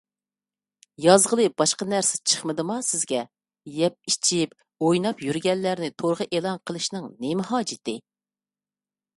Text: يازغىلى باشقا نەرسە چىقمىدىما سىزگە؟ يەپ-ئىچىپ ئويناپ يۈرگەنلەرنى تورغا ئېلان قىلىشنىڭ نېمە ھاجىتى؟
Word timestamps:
يازغىلى 1.03 1.43
باشقا 1.61 1.87
نەرسە 1.91 2.21
چىقمىدىما 2.31 2.77
سىزگە؟ 2.89 3.21
يەپ-ئىچىپ 3.81 4.57
ئويناپ 4.87 5.23
يۈرگەنلەرنى 5.29 5.93
تورغا 6.03 6.31
ئېلان 6.39 6.61
قىلىشنىڭ 6.71 7.09
نېمە 7.27 7.49
ھاجىتى؟ 7.53 7.97